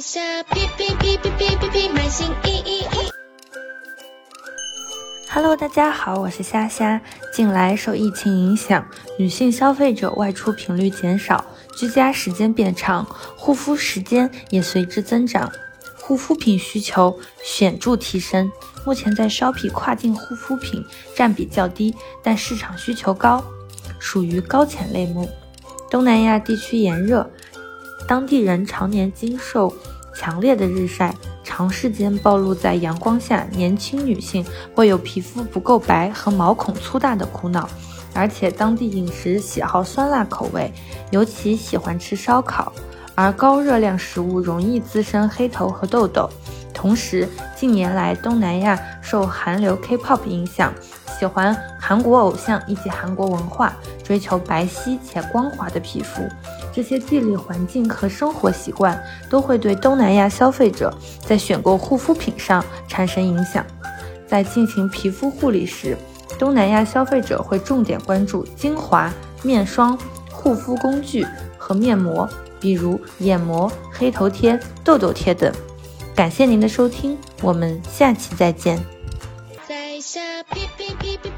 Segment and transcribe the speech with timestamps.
[0.00, 3.10] 下皮皮皮皮皮皮皮买新衣衣衣。
[5.28, 7.00] Hello，大家好，我是虾虾。
[7.34, 8.86] 近来受疫情影响，
[9.18, 11.44] 女性消费者外出频率减少，
[11.76, 13.04] 居家时间变长，
[13.36, 15.50] 护肤时间也随之增长，
[16.00, 18.48] 护肤品需求显著提升。
[18.86, 20.84] 目前在 Shopee 跨境护肤品
[21.16, 21.92] 占比较低，
[22.22, 23.42] 但市场需求高，
[23.98, 25.28] 属于高潜类目。
[25.90, 27.28] 东南亚地区炎热，
[28.06, 29.72] 当地人常年经受
[30.14, 31.14] 强烈的日晒，
[31.44, 37.68] 长时间暴露在阳光下，年轻女性会有皮肤不够白和毛孔粗大的苦恼。
[38.14, 40.72] 而且当地饮食喜好酸辣口味，
[41.10, 42.72] 尤其喜欢吃烧烤，
[43.14, 46.28] 而高热量食物容易滋生黑头和痘痘。
[46.78, 50.72] 同时，近年来东南亚受韩流 K-pop 影响，
[51.18, 53.72] 喜欢韩国偶像以及韩国文化，
[54.04, 56.22] 追求白皙且光滑的皮肤。
[56.72, 58.96] 这些地理环境和生活习惯
[59.28, 60.96] 都会对东南亚消费者
[61.26, 63.66] 在选购护肤品上产生影响。
[64.24, 65.96] 在进行皮肤护理时，
[66.38, 69.98] 东南亚消费者会重点关注精华、面霜、
[70.30, 71.26] 护肤工具
[71.58, 72.28] 和面膜，
[72.60, 75.52] 比如眼膜、黑头贴、痘痘贴等。
[76.18, 78.76] 感谢您的收听，我们下期再见。
[79.68, 81.16] 在下皮皮皮